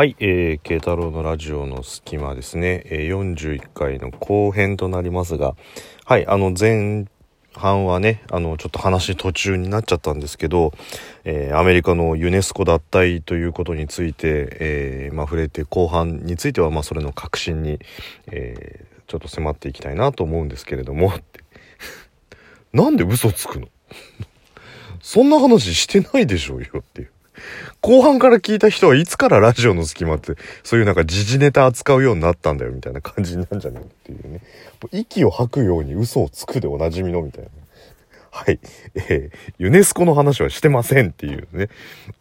[0.00, 5.56] はい、えー、慶太郎のラジオの隙間ですね、え、41回の後編となりますが、
[6.06, 7.04] はい、あの前
[7.54, 10.72] 半はね、あのちょっと話途中になっちゃったんですけど、
[11.24, 17.78] えー、アメリカのユネスコ脱退ということについて、えー、まあ、触れて後半については、まあ、それの確信に、
[18.28, 21.12] えー、ちょっと迫っていきたいなと思うんですけれども、
[22.72, 23.68] なんで嘘つくの？
[25.02, 27.10] そんな話してないでしょうよっていう。
[27.80, 34.40] 後半から聞いた人はいつからラジオの隙間って、そういうなんか時事ネタ扱うようになったんだよみたいな感じなんじゃないっていうね。
[34.92, 37.50] 息を吐くように嘘をつくでおなじみのみたいな。
[38.30, 38.60] はい。
[38.94, 41.68] えー、ユネスコの話はしてませんっていうね。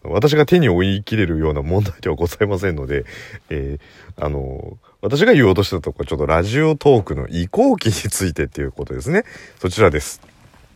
[0.04, 3.06] 私が手に負い切れるような問題ではございませんので、
[3.50, 9.24] えー、あのー、私が言おうとしたとこちょっとラジオトークの移行期についてっていうことですね。
[9.60, 10.22] そちらです。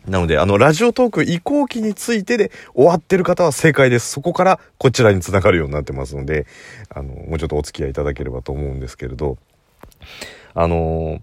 [0.08, 4.10] なので、あの、ラジオトーク移行期についてで終わってる方は正解です。
[4.12, 6.46] そこからこちらに繋がるようになってますので、
[6.90, 9.38] あの、もうちょっとお付き合いいただければと思うんですけれど、
[10.54, 11.22] あの、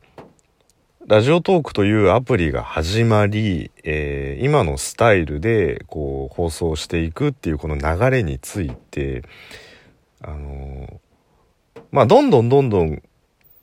[1.06, 9.22] ラジオトークというアプリが始まり、えー、今のスタイルでこう放送していくっていうこの流れについて、
[10.22, 11.00] あの、
[11.91, 13.03] まあ、どんどんどんどん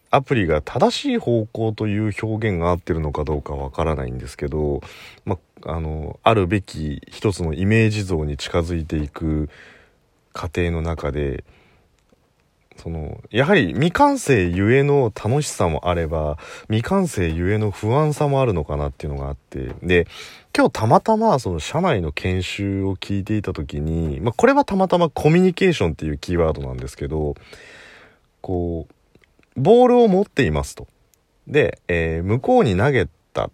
[0.09, 4.81] アプリが正しい方向という表現が合ってるのかどうかわからないんですけど、
[5.25, 9.49] まあのあるべき一つのイメージ像に近づいていく
[10.33, 11.43] 過程の中で
[12.77, 20.07] そのやはり未完成ゆえの楽しさもあれば未完成ゆえの不安さもあるのかなっていうのがあってで
[20.55, 27.35] 今日たまたまその社内の研修を聞いていた時に、まあ、これはたまたまコミュニケーションっていうキーワードなんですけど
[28.41, 28.93] こう
[29.57, 30.87] ボールを持っていますと。
[31.47, 33.49] で、えー、向こうに投げた。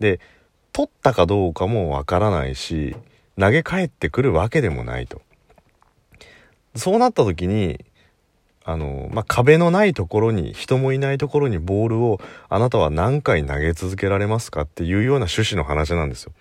[0.00, 0.20] で、
[0.72, 2.96] 取ったかどうかもわからないし、
[3.38, 5.22] 投げ返ってくるわけでもないと。
[6.74, 7.84] そうなった時に、
[8.64, 16.32] あの、まあ、壁のないところに、人もいないところにボールをあなたは何回投げ続けられますかっていうような趣旨の話なんですよ。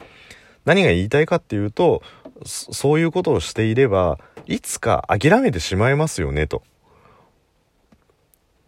[0.66, 2.02] 何が言いたいかっていうと、
[2.46, 6.64] そういうことをしていれば、いつか諦めてしまいますよねと。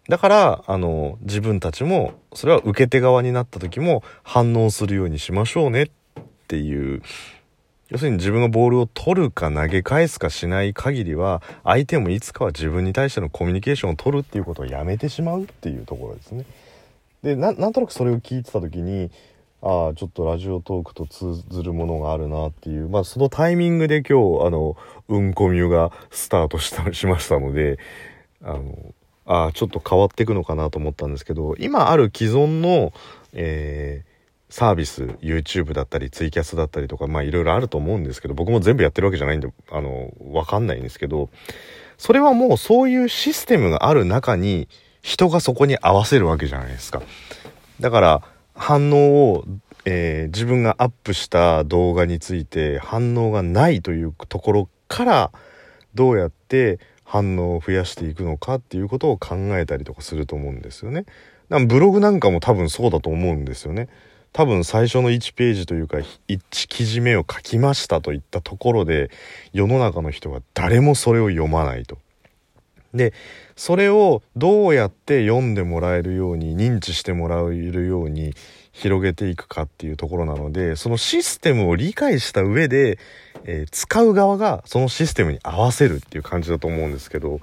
[0.09, 5.89] だから、あの、自分たちも、それは受け手側になった時も反応するようにしましょうねっ
[6.47, 7.01] ていう、
[7.89, 16.45] 要するに自分がボールを取るか投げ返すかしない限りは、相手もいつかは自分に対してのコミュニケーションを取るっていうことをやめてしまうっていうところですね。
[17.21, 19.09] で、なんとなくそれを聞いてた時に、
[19.61, 24.75] ああ、ちょっとラジオトークと通ずるものがあるなっていう、まあそのタイミングで今日、あの、
[25.07, 27.79] うんこみゅがスタートした、しましたので、
[28.41, 28.93] あの、
[29.25, 32.93] あちょっと変わっていくのかなと思ったんですけど今ある既存の、
[33.33, 41.29] えー、サービス YouTube だったりツイキャスだったりとかまあいろいろあると思うんですけど僕も全部やってるわけじゃないんであのわかんないんですけど
[41.97, 44.67] それはもうそういうシステムがある中に
[45.01, 47.01] 人がそこに合わせるわけじゃないですか。
[47.79, 48.23] だから
[48.55, 49.45] 反応を、
[49.85, 55.31] えー、自分がアップした動画について反応がないというところから
[55.93, 61.05] どうやって反応を増やしていくのかっていうことを考えたりとかすると思うんですよね。
[61.67, 63.89] ブログなんかも多分そうだと思うんですよね。
[64.31, 69.11] 多分最初の1ページというか1記事目を書きましたといったところで
[69.53, 71.97] 世の中の人は誰もそれを読まないと。
[72.93, 73.13] で
[73.55, 78.33] それをどうやって読んでもらえるように認知してもらえるように
[78.71, 82.97] 広げていくかっていうところなのでそのシステムを理解した上で
[83.45, 87.39] えー、使う側がそのシステムに合わせるっていう感じだと思うんですけど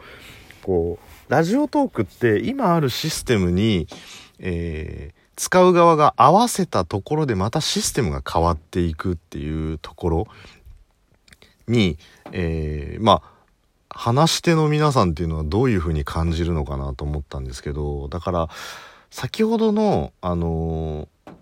[0.62, 3.86] こうラジオトークって今あるシステムに、
[4.38, 10.26] えー、使う側が合わせたところでまたシステムが変わっていくっていうところ
[11.68, 11.98] に、
[12.32, 13.40] えー、まあ
[13.92, 18.48] 話し手の皆さんっていうのはどういうふうに感じるのかなと思ったんですけどだから
[19.10, 21.32] 先ほどのあのー、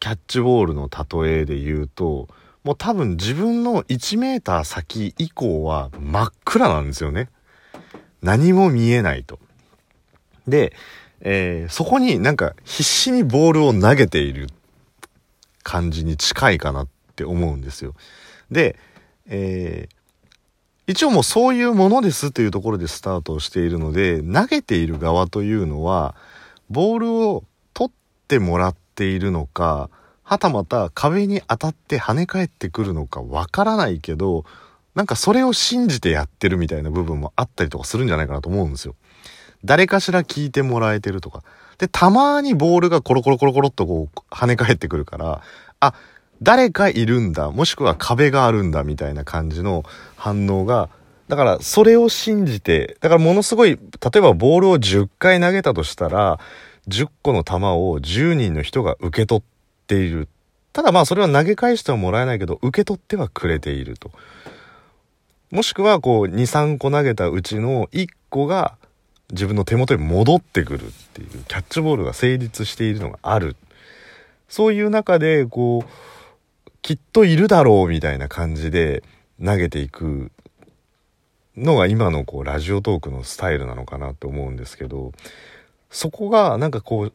[0.00, 2.28] キャッチボールの例えで言うと
[2.64, 7.28] もう多分自分の1メーター先以降は真っ暗なんですよね。
[8.22, 9.38] 何も見えないと。
[10.46, 10.74] で、
[11.20, 14.48] えー、そこになんか必死にボールを投げている
[15.62, 17.94] 感じに近いかなって思うんですよ。
[18.50, 18.76] で、
[19.26, 19.94] えー、
[20.90, 26.14] 一応もうそういうものですというところでスタートをしているので、投げている側というのは、
[26.68, 27.44] ボールを
[27.74, 27.92] 取っ
[28.26, 29.88] てもらっているのか、
[30.30, 34.44] はたまた壁に当たって跳ね返ってくるのかわからないけど、
[34.94, 38.94] なんかそれを信じてやってるみたいな部分もあったりとかするんじゃないかなと思うんですよ。
[39.64, 41.42] 誰かしら聞いてもらえてるとか。
[41.78, 45.42] で、たまにボールがコロコロコロコロっとこう跳ね返ってくるから、
[45.80, 45.94] あ、
[46.40, 49.82] 誰かいるんだ、もしくは壁があるんだみたいな感じの
[50.14, 50.90] 反応が
[51.26, 53.78] だからそれを信じて、だからものすごい、例
[54.18, 56.38] えばボールを10回投げたとしたら、
[56.86, 59.50] 10個の球を10人の人が受け取って
[59.90, 60.28] ている。
[60.72, 64.12] ただまあそれは投げ返してはもらえないけど、受け取ってはくれていると。
[65.50, 68.76] もしくはこう2、3個投げたうちの1個が
[69.32, 73.56] 自分の手元に戻ってくるっていうキャッチボールが成立しているのがある。
[74.48, 79.02] そういう中でこう、きっといるだろうみたいな感じで
[79.44, 80.30] 投げていく
[81.56, 85.10] のが今のこうラジオトークのスタイルなのかなと思うんですけど、
[85.90, 87.12] そこがなんかこう、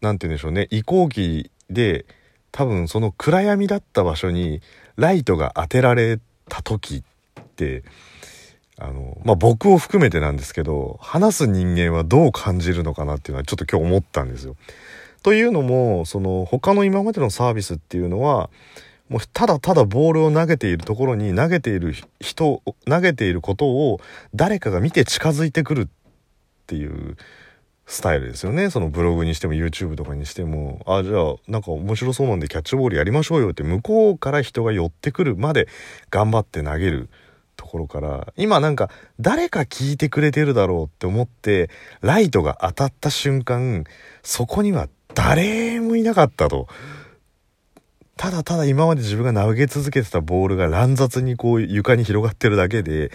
[0.00, 2.06] なんて言うんでしょうね、移行期で
[2.52, 4.60] 多分その暗闇だった場所に
[4.96, 7.02] ライトが当てられた時
[7.40, 7.82] って
[8.78, 14.56] あのまあ僕を含めてなんですけど話す人間はどう感じるのかなっていうのはちょっと今日思ったんですよ。
[15.22, 18.50] というのもその他の今までのサービスっていうのは
[19.08, 24.00] もうただただボールを投げているところに投げている人投げていることを
[24.34, 25.88] 誰かが見て近づいてくるっ
[26.66, 27.16] ていう
[27.86, 35.68] スタイルですよねそのブログにしても YouTube とかにしてもあじゃあなんか面白そうなんでキャッチボールやりましょうよって向こうから人が寄ってくるまで
[36.10, 37.10] 頑張って投げる
[37.56, 38.90] ところから今なんか
[39.20, 41.70] 誰か聞いてくれてるだろうって思って
[42.00, 43.84] ライトが当たった瞬間
[44.22, 46.66] そこには誰もいなかったと。
[48.16, 53.10] ただただ今まで自分が投げ続けてたボールが乱雑にこう床に広がってるだけで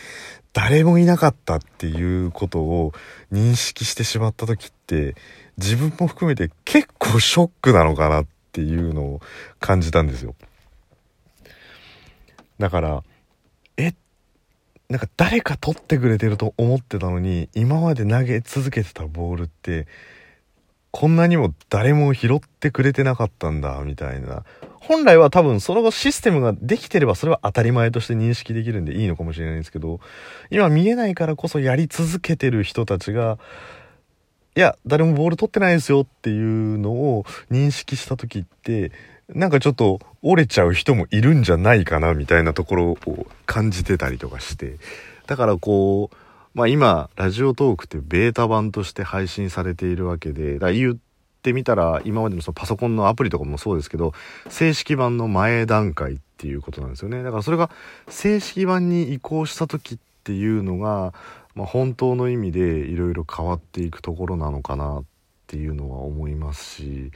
[0.54, 2.94] 誰もいなかったっていうことを
[3.32, 5.16] 認識してしまった時って
[5.58, 9.22] 自分も含めて結構ショックなのかなっていうのを
[9.60, 10.36] 感じたんですよ。
[12.58, 13.04] だから
[13.78, 13.94] え
[14.90, 19.88] なんか誰か取ってくれてると思ってたのに今まで投げ続けてたボールって
[20.92, 24.44] こんなにも誰も拾ってくれてなかったんだみたいな。
[24.80, 30.00] 本来は多分その後システムができてればそれは当たり前として認識できるんでいいのかもしれないんですけど
[30.50, 33.38] 今見えないからこそやり続けてる人たちが
[34.56, 38.92] いや誰もボール取ってないですよっていうのを認識した時って
[39.28, 44.78] なんかちょっと折れちゃう人もいるんじゃないかなみたいなところを感じてたりとかして。
[45.28, 46.16] だからこう
[46.54, 50.98] まあ今ラジオトークってベータ版として配信されているわけでだ言っ
[51.42, 54.14] てみたら今までのそのパソコンのアプリとかもそうですけど
[54.50, 57.22] 正式版の前段階っていうことなんですよね。
[57.24, 57.70] だからそれが
[58.08, 61.14] 正式版に移行した時っていうのが、
[61.56, 65.04] まあ、本当の意味でいろいろ変わっていくところなのかなっ
[65.48, 67.12] ていうのは思いますし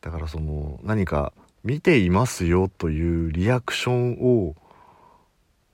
[0.00, 1.32] だからその何か
[1.64, 4.54] 見ていますよというリアクションを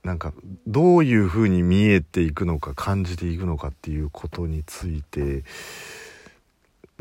[0.07, 0.31] なんか
[0.65, 5.43] どういうふうに見えていくのか感じていくのかっていうことについて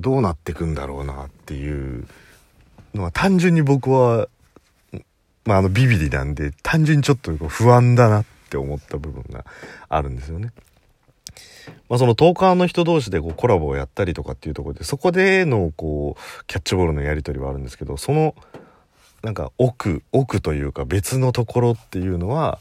[0.01, 2.09] どうなっていくんだろうなっていう
[2.95, 4.29] のは単純に僕は、
[5.45, 9.45] まあ、あのビビリなんで単純にちょっと不安だなって思った部分が
[9.89, 10.51] あるんですよね。
[11.89, 18.35] まあ、そのトーカーの人同士でこうコラボをやったりとかっていうところでそこでのこうキャッチボールのやり取りはあるんですけどその
[19.23, 22.59] なんか奥奥というか別のところっていうのは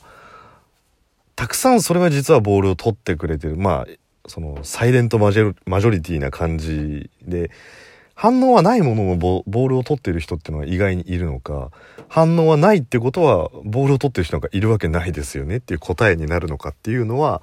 [1.36, 3.56] たくさんそれは実はボールを取ってくれてる。
[3.58, 3.88] まあ
[4.28, 7.52] そのサイレントマジョリティな感じで
[8.16, 11.72] 反応はないものもボールを取ってる人っていうのは意外にいるのか
[12.08, 17.42] 反応はないってことはボールを取ってる人なんかいるわけないですよねっていう答えになるのかっていうのは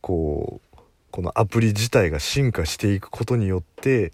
[0.00, 0.78] こう
[1.10, 4.12] このアプリ自体が進化していくことによって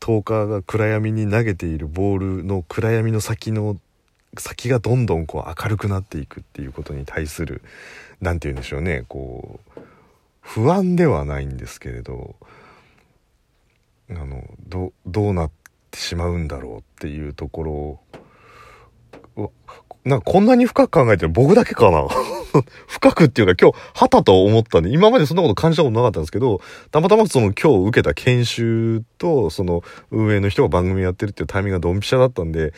[0.00, 3.76] トーカーが暗闇に投げているボールの暗闇の先の
[4.38, 7.62] 先がどんどんこう明るくなっていくっていうことに対する
[8.20, 9.80] 何て言うんでしょうねこう
[10.40, 12.36] 不安ではないんですけれど
[14.10, 15.50] あのどどうなっ
[15.90, 17.62] てしまうんだろうっていうとこ
[19.36, 19.52] ろを
[20.04, 21.28] なんかこんなに深く考えてる。
[21.28, 22.06] 僕だけかな。
[22.88, 32.72] 深くっていうか今日、はたと思ったんで、今までそんなこと感じたことなかったんですけど、たまたまその今日受けた研修と、その運営の人が番組やってるっていうタイミングがドンピシャだったんで、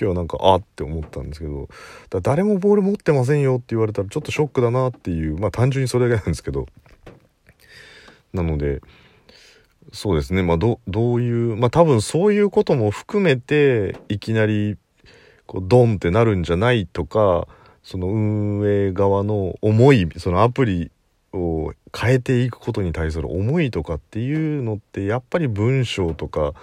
[0.00, 1.68] 今日なんか、あって思ったんですけど、
[2.10, 6.66] だ誰もボール持ってませんよって言われたらちょっとショックだなっていう、まあ単純にそれだけなんですけど、
[8.32, 8.80] なので、
[9.92, 10.42] そうですね。
[10.42, 14.76] まあ、ど、どういう、まあ、多分そういうことも含めて、いきなり、
[15.46, 17.48] こう、ドンってなるんじゃないとか、
[17.86, 20.90] その運営側の思いそのアプリ
[21.32, 26.54] を変えていくことに対する思いとかっていうのってやっぱり文章とか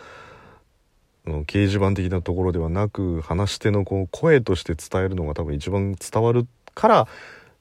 [1.26, 7.08] 掲示板的なところではなく話し手のこう声として伝えるのが多分一番伝わるから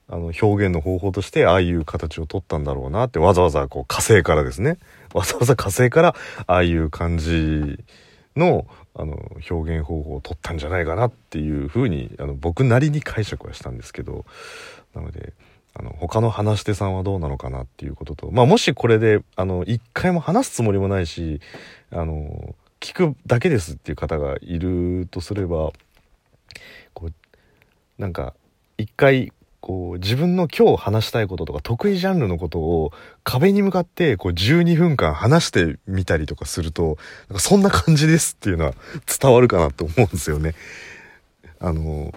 [0.09, 4.77] あの表現の方法としてああいう形を取ったんだろうなってわざわざこう火星からですね。
[5.13, 6.15] わざわざ火星から
[6.47, 7.79] ああいう感じ
[8.35, 9.17] のあの
[9.49, 14.25] 表現方法を取ったんじゃないかなっていうふうにあの僕なりに解釈はしたんですけど
[14.93, 15.33] なので
[15.75, 21.41] あの他の話し手さんはどうなのかなっていうことと、まあ、もしこれで、あの、一回も話すつもりもないし、
[21.91, 25.71] あの、聞くだけですっていう方がいるとすれば、
[26.93, 27.13] こう、
[27.97, 28.35] なんか、
[28.77, 32.91] 一回、こう、自分の今日話したいこととか得意ジャンルのことを
[33.23, 36.97] 壁に向かってこう12分間話してみたりとかすると、
[37.29, 38.73] なんかそんな感じですっていうのは
[39.07, 40.53] 伝わるかなと思うんですよね。
[41.61, 42.13] あの、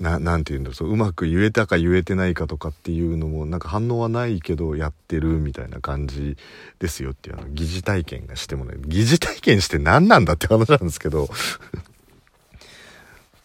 [0.00, 0.90] ななて言うんだろう。
[0.90, 6.38] うまく言えたか言えてないかとかっていうのもなんか反応はないけどやってるみたいな感じ
[6.78, 11.28] ですよっていうあの疑似体験がしてもね疑似体験して何なんだって話なんですけど。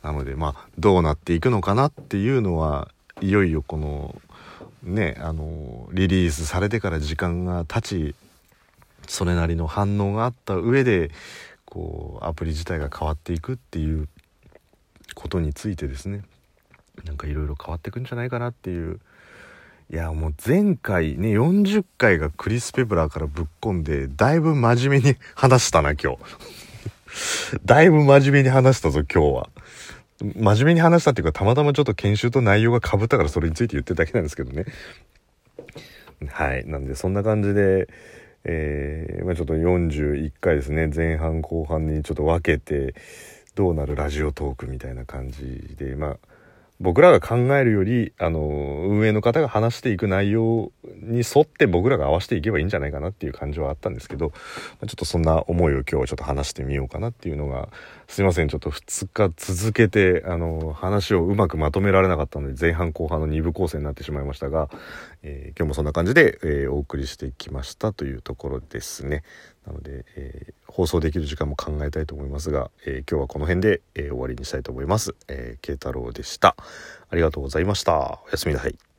[0.03, 2.89] なのでまあどうなっていくのかなっていうのは
[3.21, 4.19] いよいよこの
[4.83, 8.15] ねあのリリースされてから時間が経ち
[9.07, 11.11] それなりの反応があった上で
[11.65, 14.07] こうアプリ自体が変わっていくっていう
[15.15, 16.23] ことについてですね
[17.05, 18.99] なんかいろいろ変わっていくんじゃないかなっていう。
[19.89, 26.70] いやもう前回ね40回がクリス・ペプラーからぶっ込んでだいぶ真面目に話したな今日。
[27.65, 29.49] だいぶ真面目に話したぞ今日は。
[30.35, 34.65] 真面目に話したっていうかたまたまちょっと研修と内容が被ったからそれについて言ってるだけなんですけどね。
[36.27, 36.65] はい。
[36.67, 37.87] なんでそんな感じで
[38.43, 40.87] えー、まあ、ちょっと41回ですね。
[40.87, 42.95] 前半後半にちょっと分けて
[43.55, 46.17] どうなるラジオトークみたいな感じでまあ
[46.81, 57.69] 僕らが考えるよりあの運営の方が話していく内容に沿って僕らが合わせていけばいいんじゃないかなっていう感じはあったんですけどちょっとそんな思いを今日はちょっと話してみようかなっていうのが
[58.07, 58.49] すいません。
[58.49, 64.69] ちょっと2日続けてあの話をうまくまとめられなかったので前半後半の2部構成になってしまいましたが、
[65.23, 69.23] えー、今日もそんな感じで、えー、お送りしてきましたというところですね。
[69.65, 75.15] なので、えー、放送できる時間も考えたいと思いますが、えー、今日はこの辺で、えー、終わりにしたいと思います。
[75.27, 76.55] えー、太郎でした。
[77.09, 78.21] ありがとうございました。
[78.25, 78.90] おやすみなさい。